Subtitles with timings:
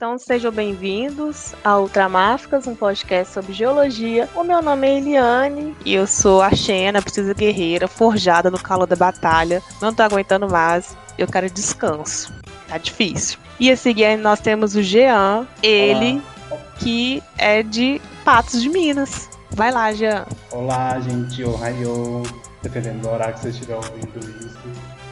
[0.00, 4.30] Então sejam bem-vindos ao Ultramáficas, um podcast sobre geologia.
[4.34, 8.86] O meu nome é Eliane e eu sou a Xena, precisa guerreira, forjada no calor
[8.86, 9.62] da batalha.
[9.78, 12.32] Não tô aguentando mais, eu quero descanso.
[12.66, 13.38] Tá difícil.
[13.60, 16.62] E a seguir nós temos o Jean, ele Olá.
[16.78, 19.28] que é de Patos de Minas.
[19.50, 20.24] Vai lá, Jean.
[20.50, 21.44] Olá, gente.
[21.44, 22.22] Ohio.
[22.62, 24.58] Dependendo do horário que você estiver ouvindo isso.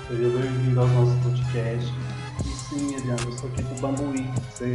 [0.08, 1.92] Seja bem-vindo ao nosso podcast.
[2.68, 4.28] Sim, Adriano, eu sou aqui do Bambuí.
[4.52, 4.74] Você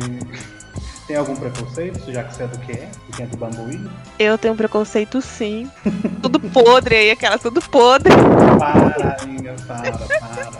[1.05, 2.87] tem algum preconceito, já que você é do quê?
[3.07, 3.79] De quem é do Bambuí?
[4.17, 5.69] Eu tenho preconceito sim.
[6.21, 8.11] tudo podre aí, aquela tudo podre.
[8.57, 10.51] Para, amiga, para, para.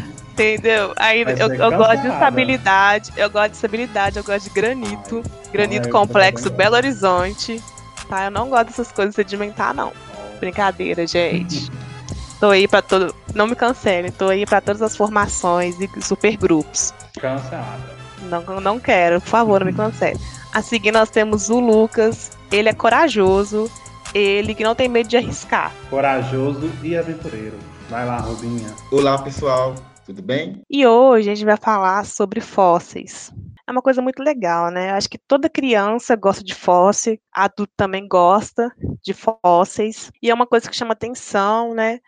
[0.32, 0.94] Entendeu?
[0.96, 5.22] Aí eu, eu gosto de estabilidade, eu gosto de estabilidade, eu gosto de granito.
[5.22, 7.62] Ai, granito ai, complexo, Belo Horizonte.
[8.08, 8.24] Tá?
[8.24, 9.92] Eu não gosto dessas coisas sedimentar, não.
[10.40, 11.70] Brincadeira, gente.
[12.40, 13.14] Tô aí para todo.
[13.34, 16.94] Não me cancele, tô aí para todas as formações e supergrupos.
[17.20, 18.00] Cancelada.
[18.22, 20.18] Não, não quero, por favor, não me cancele.
[20.50, 22.30] A seguir nós temos o Lucas.
[22.50, 23.70] Ele é corajoso,
[24.14, 25.70] ele que não tem medo de arriscar.
[25.90, 27.58] Corajoso e aventureiro.
[27.90, 28.74] Vai lá, Rubinha.
[28.90, 29.74] Olá, pessoal.
[30.06, 30.62] Tudo bem?
[30.68, 33.30] E hoje a gente vai falar sobre fósseis.
[33.68, 34.92] É uma coisa muito legal, né?
[34.92, 38.72] Acho que toda criança gosta de fóssil, adulto também gosta
[39.04, 42.00] de fósseis, e é uma coisa que chama atenção, né?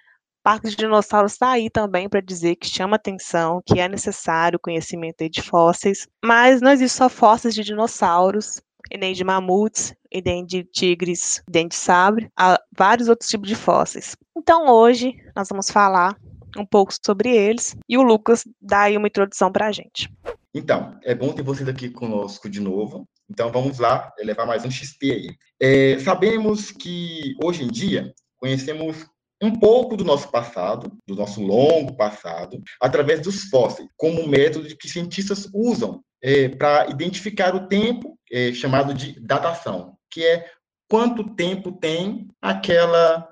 [0.43, 5.29] Parque de Dinossauros está aí também para dizer que chama atenção, que é necessário conhecimento
[5.31, 10.45] de fósseis, mas não existe só fósseis de dinossauros, e nem de mamutes, e nem
[10.45, 14.17] de tigres, nem de sabre, há vários outros tipos de fósseis.
[14.37, 16.17] Então hoje nós vamos falar
[16.57, 20.13] um pouco sobre eles e o Lucas dá aí uma introdução para a gente.
[20.53, 23.09] Então, é bom ter vocês aqui conosco de novo.
[23.31, 25.37] Então vamos lá levar mais um XP aí.
[25.59, 29.07] É, sabemos que hoje em dia conhecemos
[29.43, 34.89] um pouco do nosso passado, do nosso longo passado, através dos fósseis, como método que
[34.89, 40.47] cientistas usam é, para identificar o tempo, é, chamado de datação, que é
[40.89, 43.29] quanto tempo tem aquela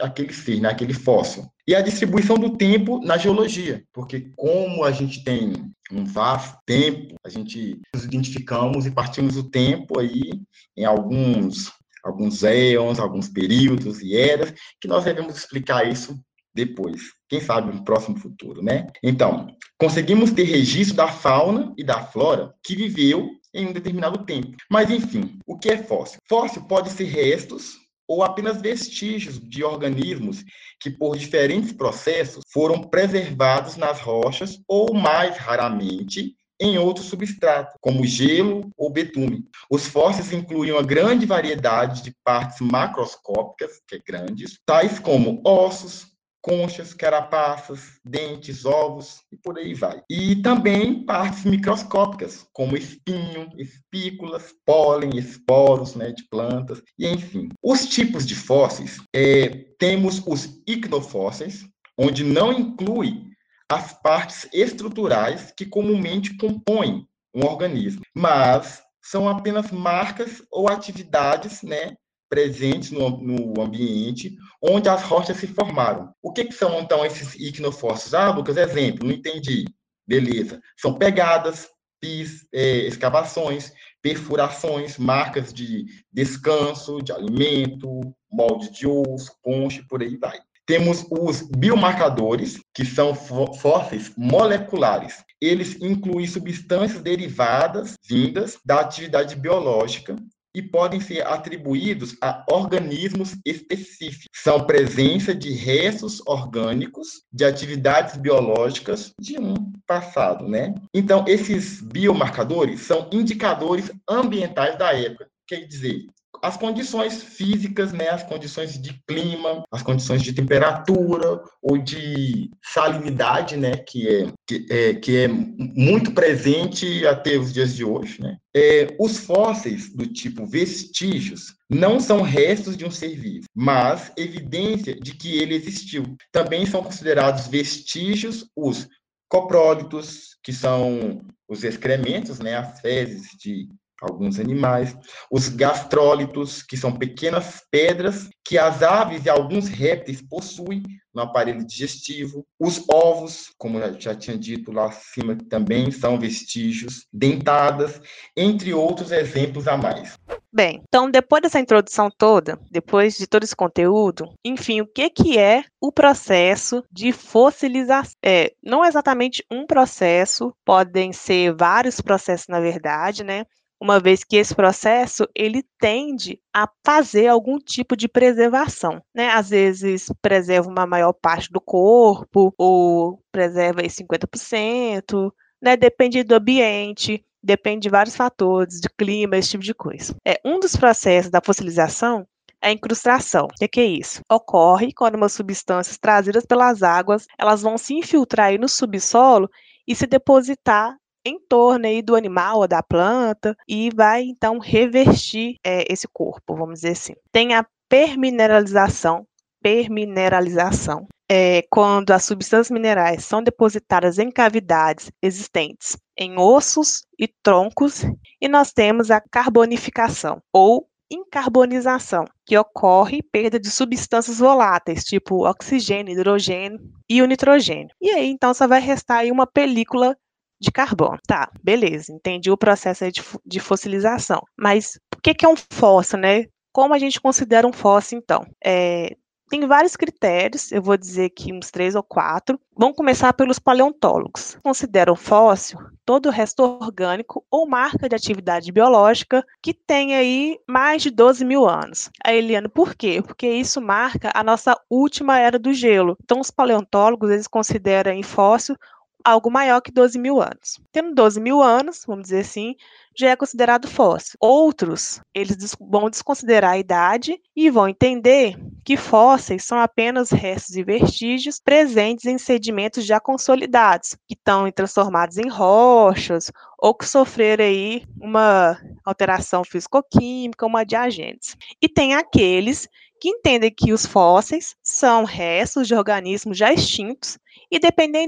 [0.00, 1.48] aquele ser, né, aquele fóssil.
[1.66, 5.52] E a distribuição do tempo na geologia, porque como a gente tem
[5.90, 10.40] um vasto tempo, a gente nos identificamos e partimos o tempo aí
[10.76, 11.72] em alguns
[12.04, 16.20] alguns éons, alguns períodos e eras, que nós devemos explicar isso
[16.54, 18.86] depois, quem sabe no próximo futuro, né?
[19.02, 24.56] Então, conseguimos ter registro da fauna e da flora que viveu em um determinado tempo.
[24.70, 26.18] Mas, enfim, o que é fóssil?
[26.28, 27.74] Fóssil pode ser restos
[28.06, 30.44] ou apenas vestígios de organismos
[30.78, 38.06] que, por diferentes processos, foram preservados nas rochas ou, mais raramente, em outro substrato, como
[38.06, 39.44] gelo ou betume.
[39.70, 46.14] Os fósseis incluem uma grande variedade de partes macroscópicas, que é grandes, tais como ossos,
[46.44, 50.02] conchas, carapaças, dentes, ovos e por aí vai.
[50.10, 57.48] E também partes microscópicas, como espinho, espículas, pólen, esporos né, de plantas, e enfim.
[57.62, 59.48] Os tipos de fósseis, é,
[59.78, 61.66] temos os icnofósseis,
[61.96, 63.33] onde não inclui
[63.70, 71.96] as partes estruturais que comumente compõem um organismo, mas são apenas marcas ou atividades né,
[72.28, 76.12] presentes no, no ambiente onde as rochas se formaram.
[76.22, 78.14] O que, que são, então, esses icnofósseis?
[78.14, 79.64] Ah, Lucas, exemplo, não entendi.
[80.06, 80.60] Beleza.
[80.76, 81.68] São pegadas,
[82.00, 88.00] pis, é, escavações, perfurações, marcas de descanso, de alimento,
[88.30, 90.38] molde de osso, concha, por aí vai.
[90.66, 95.22] Temos os biomarcadores, que são fósseis moleculares.
[95.40, 100.16] Eles incluem substâncias derivadas vindas da atividade biológica
[100.54, 104.28] e podem ser atribuídos a organismos específicos.
[104.32, 109.54] São presença de restos orgânicos de atividades biológicas de um
[109.86, 110.74] passado, né?
[110.94, 115.28] Então, esses biomarcadores são indicadores ambientais da época.
[115.46, 116.06] Quer dizer,
[116.42, 123.56] as condições físicas, né, as condições de clima, as condições de temperatura ou de salinidade,
[123.56, 128.20] né, que é, que é, que é muito presente até os dias de hoje.
[128.20, 128.36] Né.
[128.54, 134.94] É, os fósseis do tipo vestígios não são restos de um ser vivo, mas evidência
[134.94, 136.16] de que ele existiu.
[136.30, 138.88] Também são considerados vestígios os
[139.28, 143.68] coprólitos, que são os excrementos, né, as fezes de
[144.04, 144.96] alguns animais,
[145.30, 150.82] os gastrólitos, que são pequenas pedras que as aves e alguns répteis possuem
[151.14, 157.06] no aparelho digestivo, os ovos, como eu já tinha dito lá acima, também são vestígios,
[157.12, 158.00] dentadas,
[158.36, 160.18] entre outros exemplos a mais.
[160.52, 165.38] Bem, então depois dessa introdução toda, depois de todo esse conteúdo, enfim, o que, que
[165.38, 168.12] é o processo de fossilização?
[168.24, 173.44] É, não é exatamente um processo, podem ser vários processos na verdade, né?
[173.80, 179.28] Uma vez que esse processo ele tende a fazer algum tipo de preservação, né?
[179.30, 185.32] Às vezes preserva uma maior parte do corpo ou preserva aí 50%,
[185.62, 185.76] né?
[185.76, 190.16] Depende do ambiente depende de vários fatores, de clima, esse tipo de coisa.
[190.26, 192.26] É, um dos processos da fossilização
[192.60, 193.44] é a incrustação.
[193.44, 194.22] O que é isso?
[194.30, 199.50] Ocorre quando umas substâncias trazidas pelas águas, elas vão se infiltrar no subsolo
[199.86, 205.56] e se depositar em torno aí do animal ou da planta e vai então revestir
[205.64, 207.14] é, esse corpo, vamos dizer assim.
[207.32, 209.26] Tem a permineralização,
[209.62, 218.04] permineralização, é, quando as substâncias minerais são depositadas em cavidades existentes em ossos e troncos,
[218.40, 226.12] e nós temos a carbonificação ou incarbonização, que ocorre perda de substâncias voláteis, tipo oxigênio,
[226.12, 227.94] hidrogênio e o nitrogênio.
[228.00, 230.16] E aí, então, só vai restar aí uma película
[230.60, 231.18] de carbono.
[231.26, 234.42] Tá, beleza, entendi o processo de, de fossilização.
[234.56, 236.46] Mas o que, que é um fóssil, né?
[236.72, 238.44] Como a gente considera um fóssil, então?
[238.64, 239.16] É,
[239.50, 242.58] tem vários critérios, eu vou dizer aqui uns três ou quatro.
[242.76, 244.58] Vamos começar pelos paleontólogos.
[244.64, 251.02] Consideram fóssil todo o resto orgânico ou marca de atividade biológica que tem aí mais
[251.02, 252.10] de 12 mil anos.
[252.24, 253.22] A Eliane, por quê?
[253.24, 256.16] Porque isso marca a nossa última era do gelo.
[256.24, 258.76] Então, os paleontólogos eles consideram em fóssil
[259.24, 260.78] algo maior que 12 mil anos.
[260.92, 262.74] Tendo 12 mil anos, vamos dizer assim,
[263.16, 264.36] já é considerado fóssil.
[264.38, 270.84] Outros, eles vão desconsiderar a idade e vão entender que fósseis são apenas restos e
[270.84, 278.04] vestígios presentes em sedimentos já consolidados, que estão transformados em rochas ou que sofreram aí
[278.20, 281.56] uma alteração físico-química, uma de agentes.
[281.80, 282.88] E tem aqueles
[283.24, 287.38] que entendem que os fósseis são restos de organismos já extintos
[287.70, 287.78] e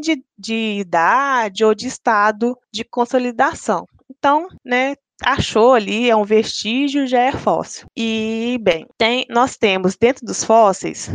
[0.00, 3.86] de, de idade ou de estado de consolidação.
[4.10, 7.86] Então, né, achou ali, é um vestígio, já é fóssil.
[7.94, 11.10] E, bem, tem, nós temos dentro dos fósseis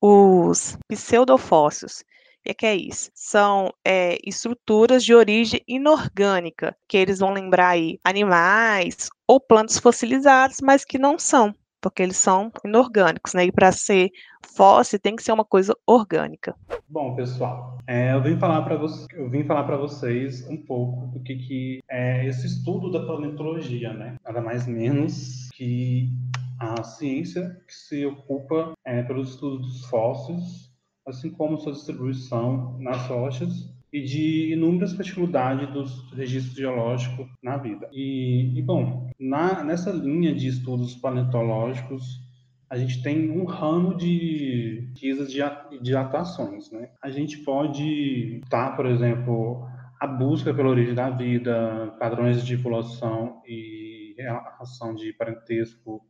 [0.00, 2.02] os pseudofósseis.
[2.48, 3.10] O que é isso?
[3.14, 10.56] São é, estruturas de origem inorgânica, que eles vão lembrar aí animais ou plantas fossilizadas,
[10.62, 11.54] mas que não são
[11.86, 13.44] porque eles são inorgânicos, né?
[13.44, 14.10] E para ser
[14.44, 16.52] fóssil tem que ser uma coisa orgânica.
[16.88, 21.06] Bom, pessoal, é, eu vim falar para vocês, eu vim falar para vocês um pouco
[21.06, 24.16] do que, que é esse estudo da paleontologia, né?
[24.24, 26.10] Nada mais menos que
[26.58, 30.72] a ciência que se ocupa é, pelo estudo dos fósseis,
[31.06, 37.88] assim como sua distribuição nas rochas e de inúmeras particularidades dos registros geológicos na vida.
[37.92, 42.20] E, e bom, na, nessa linha de estudos paleontológicos,
[42.68, 45.40] a gente tem um ramo de pesquisas de,
[45.80, 46.70] de atuações.
[46.70, 46.90] Né?
[47.00, 49.66] A gente pode estar, por exemplo,
[50.00, 56.02] a busca pela origem da vida, padrões de evolução e relação de parentesco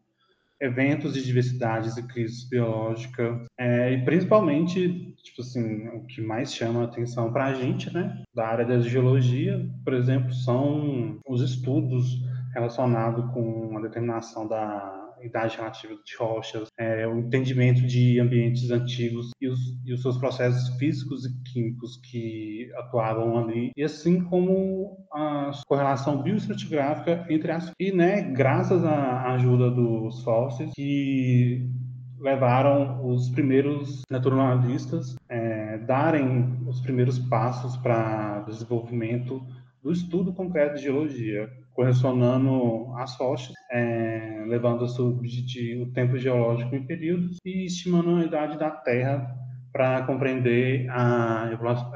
[0.60, 6.82] eventos de diversidades e crise biológica, é, e principalmente, tipo assim, o que mais chama
[6.82, 12.20] a atenção para a gente, né, da área da geologia, por exemplo, são os estudos
[12.54, 19.30] relacionados com a determinação da idade relativa de rochas, é, o entendimento de ambientes antigos
[19.40, 25.06] e os, e os, seus processos físicos e químicos que atuavam ali, e assim como
[25.12, 27.72] a correlação bioestratigráfica entre as...
[27.78, 31.68] E, né, graças à ajuda dos fósseis, que
[32.18, 39.42] levaram os primeiros naturalistas é, darem os primeiros passos para desenvolvimento
[39.82, 44.15] do estudo concreto de geologia, correlacionando as rochas, é,
[44.46, 44.88] levando a
[45.82, 49.34] o tempo geológico em períodos e estimando a idade da Terra
[49.72, 51.50] para compreender a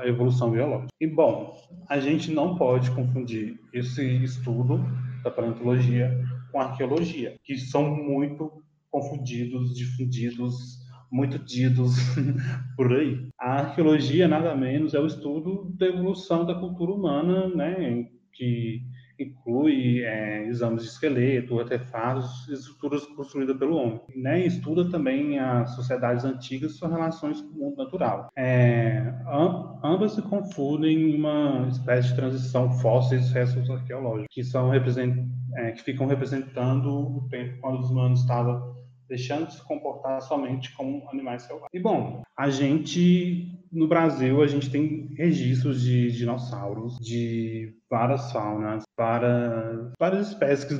[0.04, 0.92] evolução biológica.
[1.00, 1.57] E bom,
[1.88, 4.85] a gente não pode confundir esse estudo
[5.25, 6.14] da paleontologia
[6.52, 8.52] com arqueologia, que são muito
[8.90, 10.78] confundidos, difundidos,
[11.11, 11.97] muito ditos
[12.76, 13.28] por aí.
[13.38, 18.83] A arqueologia nada menos é o estudo da evolução da cultura humana, né, que
[19.25, 24.00] inclui é, exames de esqueleto, artefatos estruturas construídas pelo homem.
[24.17, 24.47] Né?
[24.47, 28.31] Estuda também as sociedades antigas e suas relações com o mundo natural.
[28.37, 29.15] É,
[29.83, 35.17] ambas se confundem em uma espécie de transição fósseis e restos arqueológicos, que, são represent,
[35.57, 38.79] é, que ficam representando o tempo quando os humanos estavam
[39.11, 41.71] deixando de se comportar somente como animais selvagens.
[41.75, 48.85] E bom, a gente no Brasil a gente tem registros de dinossauros, de várias faunas,
[48.97, 50.75] para várias espécies que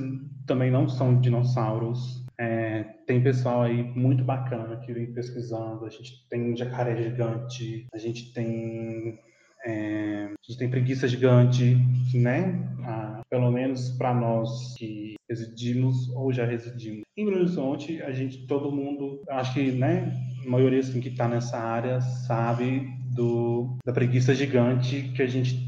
[0.47, 2.25] também não são dinossauros.
[2.39, 5.85] É, tem pessoal aí muito bacana que vem pesquisando.
[5.85, 9.19] A gente tem jacaré gigante, a gente tem
[9.65, 11.77] é, a gente tem preguiça gigante,
[12.15, 12.67] né?
[12.83, 18.47] Ah, pelo menos para nós que residimos ou já residimos em Belo Horizonte, a gente,
[18.47, 20.13] todo mundo, acho que, né?
[20.47, 25.59] A maioria assim, que está nessa área sabe do, da preguiça gigante que a gente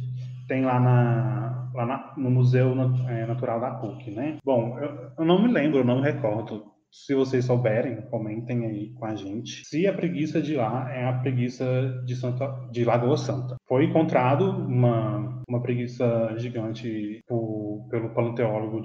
[0.49, 2.73] tem lá na, lá na, no Museu
[3.09, 4.39] é, Natural da PUC, né?
[4.45, 8.93] Bom, eu, eu, não me lembro, eu não me recordo se vocês souberem, comentem aí
[8.95, 9.67] com a gente.
[9.67, 11.65] Se a preguiça de lá é a preguiça
[12.05, 13.57] de, Santa, de Lagoa Santa.
[13.67, 18.81] Foi encontrado uma, uma preguiça gigante por, pelo paleontólogo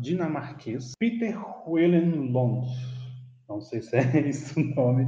[0.00, 1.36] dinamarquês Peter
[1.66, 2.66] Willem Lund.
[3.48, 5.06] Não sei se é isso o nome,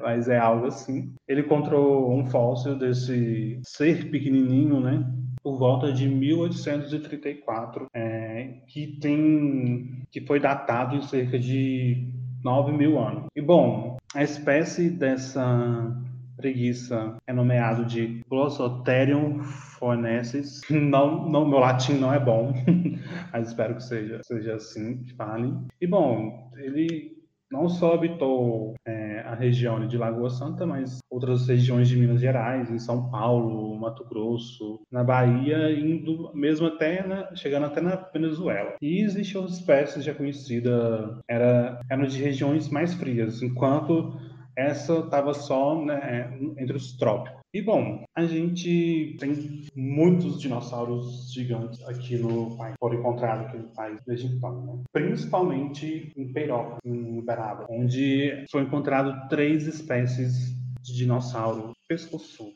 [0.00, 1.14] mas é algo assim.
[1.28, 5.04] Ele encontrou um fóssil desse ser pequenininho, né?
[5.44, 12.08] por volta de 1834, é, que tem que foi datado em cerca de
[12.42, 13.26] 9 mil anos.
[13.36, 15.94] E bom, a espécie dessa
[16.36, 20.62] preguiça é nomeado de Glossotherium foenensis.
[20.70, 22.52] Não, não, meu latim não é bom,
[23.32, 25.52] mas espero que seja, seja assim que fale.
[25.80, 27.14] E bom, ele
[27.54, 32.68] não só habitou é, a região de Lagoa Santa, mas outras regiões de Minas Gerais,
[32.68, 38.74] em São Paulo, Mato Grosso, na Bahia, indo mesmo até na, chegando até na Venezuela.
[38.82, 44.18] E existem outras espécies já conhecidas, era, eram de regiões mais frias, enquanto
[44.56, 47.44] essa estava só né, entre os trópicos.
[47.52, 53.68] E bom, a gente tem muitos dinossauros gigantes aqui no país, foram encontrados aqui no
[53.68, 54.82] país desde então, né?
[54.92, 62.54] principalmente em Peirópolis, em Uberaba, onde foi encontrado três espécies de dinossauro pescoçudos.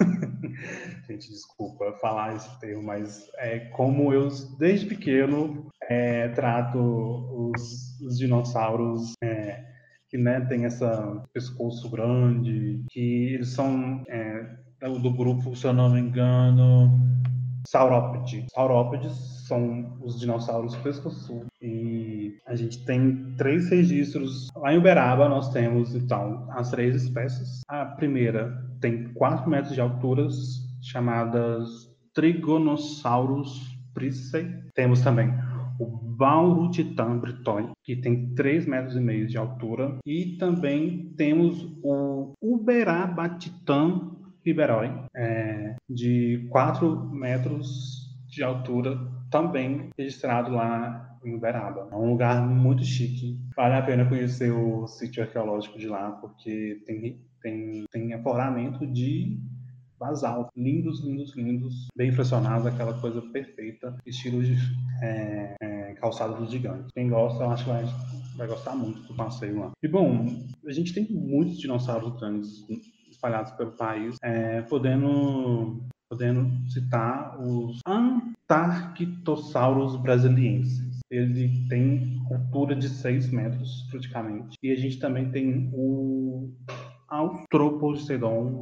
[1.08, 8.18] gente, desculpa falar esse termo, mas é como eu, desde pequeno, é, trato os, os
[8.18, 9.73] dinossauros é,
[10.14, 14.46] que né, tem essa pescoço grande, que eles são é,
[15.02, 16.88] do grupo, se eu não me engano,
[17.66, 18.44] Saurópodes.
[18.54, 19.12] Saurópodes
[19.48, 21.48] são os dinossauros pescoçudos.
[21.60, 24.50] E a gente tem três registros.
[24.54, 27.62] Lá em Uberaba nós temos, então, as três espécies.
[27.66, 30.28] A primeira tem 4 metros de altura,
[30.80, 34.48] chamadas Trigonosaurus priscei.
[34.74, 35.34] Temos também
[35.78, 41.68] o Bauru Titan Britton, que tem 3 metros e meio de altura, e também temos
[41.82, 44.12] o Uberabatitan
[44.44, 48.98] Riberói, é, de 4 metros de altura,
[49.30, 51.88] também registrado lá em Uberaba.
[51.90, 53.38] É um lugar muito chique.
[53.56, 59.40] Vale a pena conhecer o sítio arqueológico de lá, porque tem, tem, tem afloramento de
[60.04, 60.50] basalto.
[60.56, 61.88] Lindos, lindos, lindos.
[61.96, 63.96] Bem impressionados, aquela coisa perfeita.
[64.04, 64.54] Estilo de
[65.02, 66.92] é, é, calçado dos gigantes.
[66.92, 67.86] Quem gosta, eu acho que vai,
[68.36, 69.72] vai gostar muito do passeio lá.
[69.82, 70.26] E bom,
[70.66, 72.66] a gente tem muitos dinossauros grandes
[73.10, 81.00] espalhados pelo país, é, podendo podendo citar os Antarctosaurus brasilienses.
[81.10, 84.56] Ele tem altura de 6 metros, praticamente.
[84.62, 86.52] E a gente também tem o
[87.14, 88.08] Australopithecus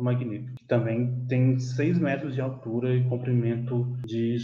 [0.02, 4.37] magnífico, que também tem 6 metros de altura e comprimento de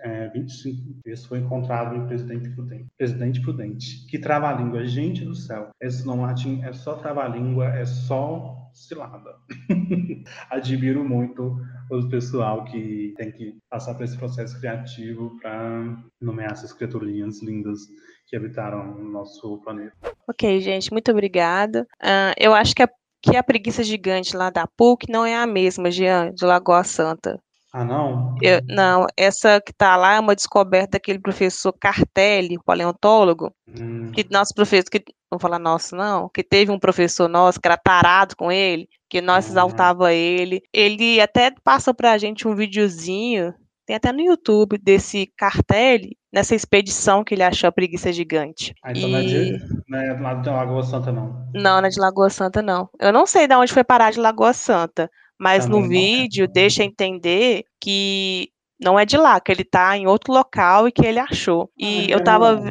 [0.00, 1.00] é, 25.
[1.06, 2.86] Esse foi encontrado em Presidente Prudente.
[2.98, 4.84] Presidente Prudente, que trava a língua.
[4.84, 9.34] Gente do céu, esse não latim é só trava-língua, é só cilada.
[10.50, 11.56] Admiro muito
[11.90, 17.80] o pessoal que tem que passar por esse processo criativo para nomear essas criaturinhas lindas
[18.26, 19.94] que habitaram o nosso planeta.
[20.28, 21.86] Ok, gente, muito obrigada.
[22.02, 22.88] Uh, eu acho que a
[23.22, 27.40] que a preguiça gigante lá da PUC não é a mesma, Jean, de Lagoa Santa.
[27.72, 28.34] Ah, não?
[28.40, 34.10] Eu, não, essa que está lá é uma descoberta daquele professor Cartelli, paleontólogo, hum.
[34.12, 37.68] que nosso professor, que, não vou falar nosso não, que teve um professor nosso que
[37.68, 39.50] era tarado com ele, que nós hum.
[39.50, 40.62] exaltava ele.
[40.72, 43.52] Ele até passou para a gente um videozinho
[43.86, 46.00] tem até no YouTube desse cartel,
[46.36, 48.74] nessa expedição que ele achou a preguiça gigante.
[48.84, 49.12] Ah, então e...
[49.12, 51.48] não, é de, não é lá de Lagoa Santa, não.
[51.54, 52.90] Não, não é de Lagoa Santa, não.
[53.00, 56.84] Eu não sei de onde foi parar de Lagoa Santa, mas Também no vídeo deixa
[56.84, 61.18] entender que não é de lá, que ele tá em outro local e que ele
[61.18, 61.70] achou.
[61.78, 62.62] E eu tava.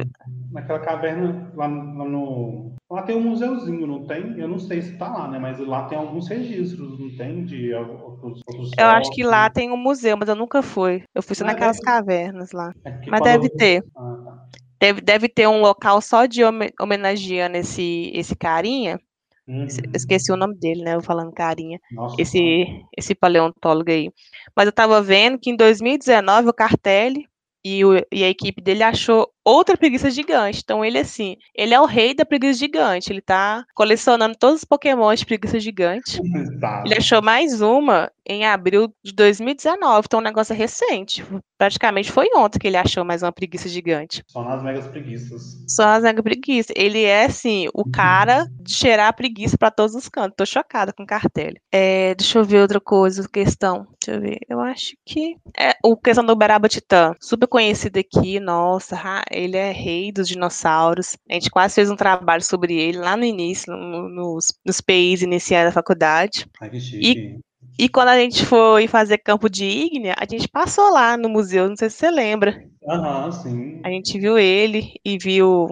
[0.50, 2.72] Naquela caverna, lá, lá, no.
[2.90, 4.38] Lá tem um museuzinho, não tem?
[4.38, 5.38] Eu não sei se tá lá, né?
[5.38, 7.44] Mas lá tem alguns registros, não tem?
[7.44, 11.02] De outros, outros Eu acho que lá tem um museu, mas eu nunca fui.
[11.14, 11.82] Eu fui só ah, naquelas é...
[11.84, 12.72] cavernas lá.
[12.84, 13.82] É mas deve ter.
[13.96, 14.36] Ah, tá.
[14.78, 16.42] Deve, deve ter um local só de
[16.80, 19.00] homenageando esse, esse carinha.
[19.48, 19.66] Uhum.
[19.94, 20.94] Esqueci o nome dele, né?
[20.94, 21.80] Eu falando carinha.
[21.90, 24.10] Nossa, esse, esse paleontólogo aí.
[24.54, 27.26] Mas eu tava vendo que em 2019 o Cartelli
[27.64, 30.60] e, o, e a equipe dele achou outra preguiça gigante.
[30.62, 33.12] Então ele assim, ele é o rei da preguiça gigante.
[33.12, 36.20] Ele tá colecionando todos os pokémons de preguiça gigante.
[36.60, 36.82] Tá.
[36.84, 41.24] Ele achou mais uma em abril de 2019, então o negócio é recente.
[41.56, 44.22] Praticamente foi ontem que ele achou mais uma preguiça gigante.
[44.26, 45.64] Só nas megas preguiças.
[45.68, 46.74] Só nas megas preguiças.
[46.76, 50.34] Ele é, assim, o cara de cheirar preguiça para todos os cantos.
[50.36, 51.54] Tô chocada com o cartel.
[51.72, 53.86] É, deixa eu ver outra coisa, questão.
[54.02, 54.38] Deixa eu ver.
[54.48, 55.36] Eu acho que.
[55.56, 57.14] É, o questão do Uberaba Titã.
[57.20, 58.96] Super conhecido aqui, nossa.
[59.36, 61.16] Ele é rei dos dinossauros.
[61.30, 65.22] A gente quase fez um trabalho sobre ele lá no início, no, nos, nos PIs
[65.22, 66.46] iniciais da faculdade.
[66.60, 67.18] Ai, que chique.
[67.18, 67.36] E
[67.78, 71.68] e quando a gente foi fazer campo de ígnea, a gente passou lá no museu,
[71.68, 72.58] não sei se você lembra.
[72.88, 73.82] Aham, sim.
[73.84, 75.68] A gente viu ele e viu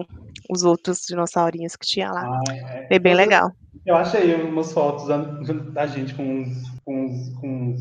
[0.49, 2.21] os outros dinossaurinhos que tinha lá.
[2.21, 2.87] Ah, é.
[2.87, 3.51] Foi bem eu, legal.
[3.85, 7.79] Eu achei umas fotos da, da gente com uns, com uns, com uns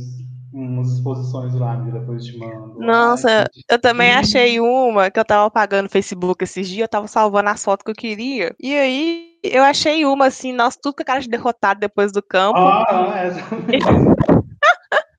[0.54, 2.78] umas exposições lá, depois te mando.
[2.78, 7.08] Nossa, eu também achei uma que eu tava apagando no Facebook esses dias, eu tava
[7.08, 8.54] salvando as fotos que eu queria.
[8.60, 12.22] E aí eu achei uma assim, nossa, tudo com a cara de derrotado depois do
[12.22, 12.58] campo.
[12.58, 13.34] Ah, é.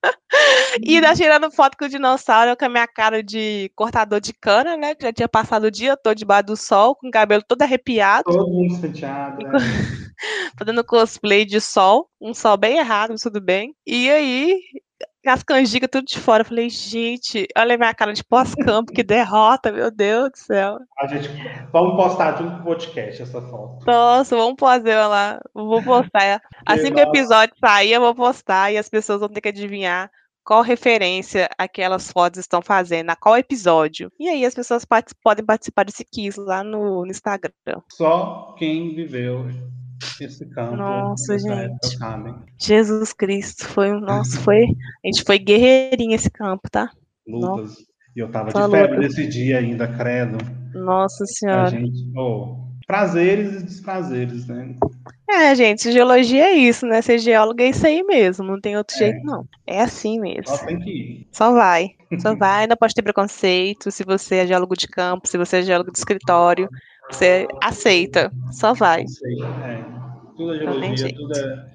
[0.83, 4.77] e ainda tirando foto com o dinossauro com a minha cara de cortador de cana,
[4.77, 4.95] né?
[4.95, 8.31] Que já tinha passado o dia todo debaixo do sol, com o cabelo todo arrepiado.
[8.31, 9.51] Todo mundo penteado, né?
[10.57, 13.75] Fazendo cosplay de sol, um sol bem errado, mas tudo bem.
[13.85, 14.59] E aí,
[15.29, 16.41] as canjicas tudo de fora.
[16.41, 20.77] Eu falei, gente, olha a minha cara de pós-campo, que derrota, meu Deus do céu.
[20.99, 21.29] A gente,
[21.71, 23.85] vamos postar junto com o podcast essa foto.
[23.85, 25.39] Nossa, vamos fazer lá.
[25.53, 26.41] Vou postar.
[26.65, 30.09] Assim que o episódio sair, eu vou postar e as pessoas vão ter que adivinhar
[30.45, 34.11] qual referência aquelas fotos estão fazendo, a qual episódio.
[34.19, 34.85] E aí as pessoas
[35.23, 37.51] podem participar desse quiz lá no, no Instagram.
[37.91, 39.47] Só quem viveu
[40.21, 40.75] esse campo.
[40.75, 41.97] Nossa, gente.
[42.59, 44.63] Jesus Cristo, foi o nosso, foi.
[45.03, 46.89] A gente foi guerreirinho esse campo, tá?
[47.27, 47.69] Lutas.
[47.69, 47.95] Nossa.
[48.15, 50.37] E eu tava de febre nesse dia ainda, credo.
[50.73, 51.63] Nossa senhora.
[51.63, 54.73] A gente, oh, prazeres e desprazeres, né?
[55.29, 57.01] É, gente, geologia é isso, né?
[57.01, 58.99] Ser geólogo é isso aí mesmo, não tem outro é.
[58.99, 59.45] jeito, não.
[59.67, 60.47] É assim mesmo.
[60.47, 61.27] Só tem que ir.
[61.31, 61.89] Só vai.
[62.19, 65.61] Só vai, ainda pode ter preconceito, se você é geólogo de campo, se você é
[65.63, 66.69] geólogo de escritório.
[67.09, 69.03] Você aceita, só vai.
[69.03, 69.85] Aceita, é.
[70.35, 71.71] Tudo é geologia, tudo, é,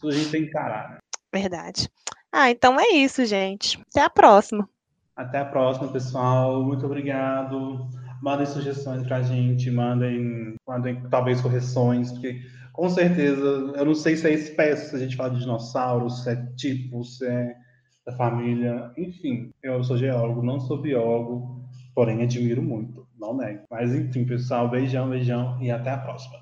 [0.00, 0.90] tudo a gente tem que encarar.
[0.90, 0.98] Né?
[1.32, 1.88] Verdade.
[2.30, 3.80] Ah, então é isso, gente.
[3.90, 4.68] Até a próxima.
[5.16, 6.62] Até a próxima, pessoal.
[6.62, 7.88] Muito obrigado.
[8.20, 13.42] Mandem sugestões pra gente, mandem, mandem talvez correções, porque com certeza,
[13.76, 17.04] eu não sei se é espécie, se a gente fala de dinossauros, se é tipo,
[17.04, 17.54] se é
[18.04, 19.52] da família, enfim.
[19.62, 23.64] Eu sou geólogo, não sou biólogo, porém admiro muito não nego.
[23.70, 26.38] Mas enfim, pessoal, beijão, beijão e até a próxima.